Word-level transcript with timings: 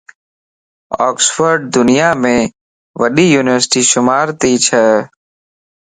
اوڪسفورڊ 1.03 1.59
دنيا 1.75 2.09
مَ 2.21 2.23
وڏي 3.01 3.25
يونيورسٽي 3.35 3.81
شمار 3.91 4.27
تي 4.39 4.51
چھه 4.65 4.83